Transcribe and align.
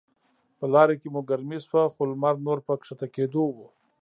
په 0.57 0.65
لاره 0.73 0.95
کې 1.01 1.07
مو 1.13 1.21
ګرمي 1.29 1.59
شوه، 1.65 1.83
خو 1.93 2.01
لمر 2.11 2.35
نور 2.45 2.59
په 2.67 2.73
کښته 2.79 3.07
کیدو 3.15 3.43
و. 3.55 3.57